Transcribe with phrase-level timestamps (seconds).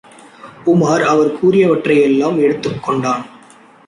[0.65, 3.25] உமார் அவர் கூறியவற்றையெல்லாம் ஏற்றுக் கொண்டான்.